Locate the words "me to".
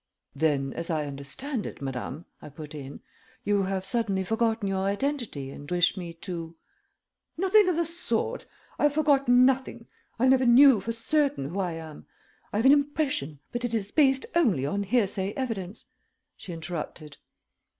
5.95-6.55